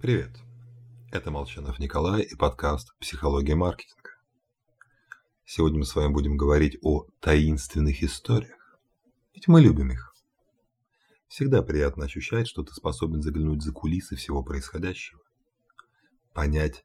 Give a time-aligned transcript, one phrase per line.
[0.00, 0.30] Привет.
[1.10, 4.10] Это Молчанов Николай и подкаст «Психология маркетинга».
[5.44, 8.78] Сегодня мы с вами будем говорить о таинственных историях.
[9.34, 10.14] Ведь мы любим их.
[11.26, 15.20] Всегда приятно ощущать, что ты способен заглянуть за кулисы всего происходящего.
[16.32, 16.84] Понять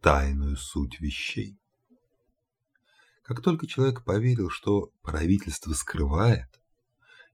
[0.00, 1.56] тайную суть вещей.
[3.22, 6.60] Как только человек поверил, что правительство скрывает,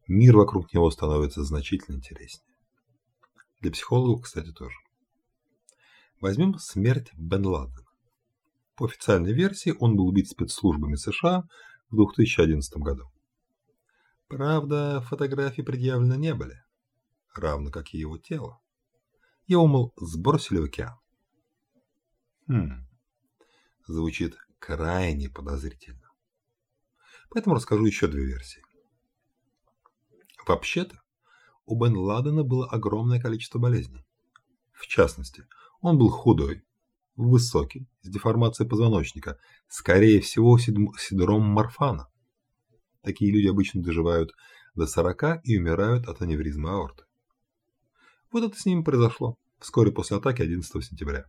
[0.07, 2.55] мир вокруг него становится значительно интереснее.
[3.63, 4.77] Для психологов, кстати, тоже.
[6.25, 7.85] Возьмем смерть Бен Ладена.
[8.77, 11.43] По официальной версии он был убит спецслужбами США
[11.91, 13.13] в 2011 году.
[14.29, 16.65] Правда, фотографии предъявлены не были,
[17.35, 18.59] равно как и его тело.
[19.47, 20.99] Его, мол, сбросили в океан.
[22.49, 22.89] Хм,
[23.87, 26.11] звучит крайне подозрительно.
[27.29, 28.63] Поэтому расскажу еще две версии.
[30.47, 31.03] Вообще-то,
[31.67, 34.07] у Бен Ладена было огромное количество болезней.
[34.73, 35.47] В частности,
[35.85, 36.63] он был худой,
[37.15, 42.09] высокий, с деформацией позвоночника, скорее всего, синдром Марфана.
[43.03, 44.33] Такие люди обычно доживают
[44.75, 47.05] до 40 и умирают от аневризмы аорты.
[48.33, 51.27] Вот это с ним произошло вскоре после атаки 11 сентября.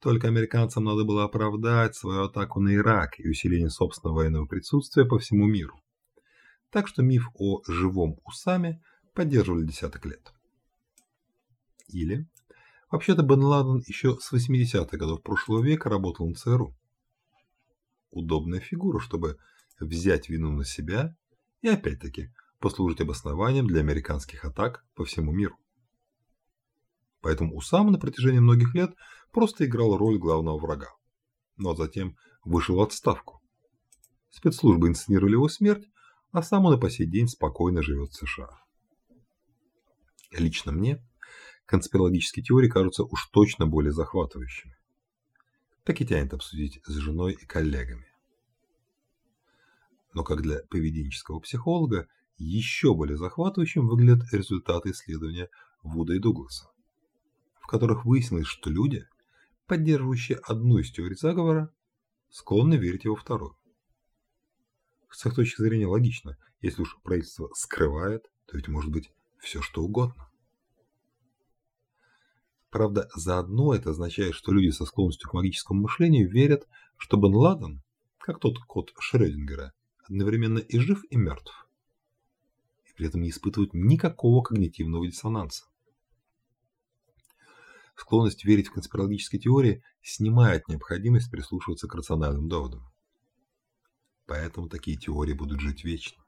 [0.00, 5.18] Только американцам надо было оправдать свою атаку на Ирак и усиление собственного военного присутствия по
[5.18, 5.80] всему миру.
[6.68, 8.82] Так что миф о живом Усаме
[9.14, 10.30] поддерживали десяток лет.
[11.88, 12.28] Или
[12.90, 16.76] Вообще-то Бен Ладен еще с 80-х годов прошлого века работал на ЦРУ.
[18.10, 19.38] Удобная фигура, чтобы
[19.78, 21.14] взять вину на себя
[21.62, 25.56] и опять-таки послужить обоснованием для американских атак по всему миру.
[27.20, 28.94] Поэтому Усама на протяжении многих лет
[29.30, 30.88] просто играл роль главного врага.
[31.56, 33.40] Но затем вышел в отставку.
[34.30, 35.86] Спецслужбы инсценировали его смерть,
[36.32, 38.50] а сам он и по сей день спокойно живет в США.
[40.32, 41.04] Лично мне
[41.70, 44.76] конспирологические теории кажутся уж точно более захватывающими.
[45.84, 48.08] Так и тянет обсудить с женой и коллегами.
[50.12, 52.08] Но как для поведенческого психолога,
[52.38, 55.48] еще более захватывающим выглядят результаты исследования
[55.84, 56.68] Вуда и Дугласа,
[57.60, 59.06] в которых выяснилось, что люди,
[59.68, 61.72] поддерживающие одну из теорий заговора,
[62.30, 63.56] склонны верить во вторую.
[65.08, 69.84] С их точки зрения логично, если уж правительство скрывает, то ведь может быть все что
[69.84, 70.29] угодно.
[72.70, 77.82] Правда, заодно это означает, что люди со склонностью к магическому мышлению верят, что Бен Ладен,
[78.18, 79.72] как тот кот Шрёдингера,
[80.04, 81.68] одновременно и жив, и мертв.
[82.88, 85.64] И при этом не испытывают никакого когнитивного диссонанса.
[87.96, 92.88] Склонность верить в конспирологические теории снимает необходимость прислушиваться к рациональным доводам.
[94.26, 96.22] Поэтому такие теории будут жить вечно.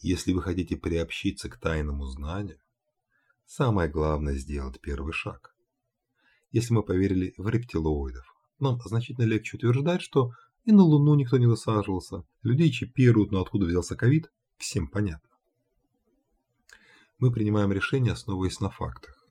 [0.00, 2.58] Если вы хотите приобщиться к тайному знанию,
[3.46, 5.54] Самое главное сделать первый шаг.
[6.50, 8.24] Если мы поверили в рептилоидов,
[8.58, 10.32] нам значительно легче утверждать, что
[10.64, 15.28] и на Луну никто не высаживался, людей чипируют, но откуда взялся ковид, всем понятно.
[17.18, 19.26] Мы принимаем решения, основываясь на фактах.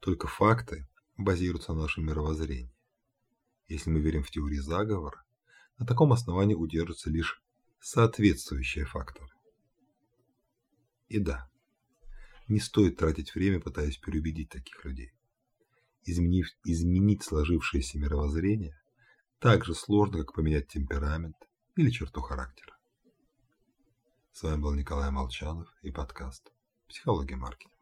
[0.00, 2.72] Только факты базируются на нашем мировоззрении.
[3.66, 5.24] Если мы верим в теории заговора,
[5.78, 7.42] на таком основании удержатся лишь
[7.80, 9.30] соответствующие факторы.
[11.08, 11.47] И да,
[12.48, 15.12] не стоит тратить время, пытаясь переубедить таких людей.
[16.04, 18.80] Изменив, изменить сложившееся мировоззрение
[19.38, 21.36] так же сложно, как поменять темперамент
[21.76, 22.76] или черту характера.
[24.32, 26.52] С вами был Николай Молчанов и подкаст
[26.88, 27.77] «Психология маркетинга».